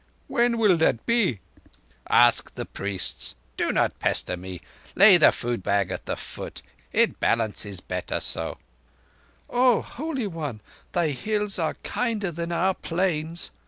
[0.27, 1.41] "When will that be?"
[2.09, 3.35] "Ask the priests.
[3.55, 4.59] Do not pester me.
[4.95, 8.57] Lay the food bag at the foot, it balances better so."
[9.47, 10.59] "Oh, Holy One,
[10.93, 13.51] thy Hills are kinder than our Plains!"